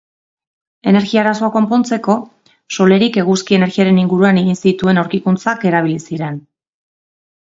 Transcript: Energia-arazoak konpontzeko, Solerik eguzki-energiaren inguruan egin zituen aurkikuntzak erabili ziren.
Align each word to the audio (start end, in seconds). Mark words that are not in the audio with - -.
Energia-arazoak 0.91 1.53
konpontzeko, 1.57 2.15
Solerik 2.77 3.19
eguzki-energiaren 3.25 4.01
inguruan 4.05 4.41
egin 4.45 4.61
zituen 4.65 5.01
aurkikuntzak 5.03 5.69
erabili 5.73 6.01
ziren. 6.09 6.41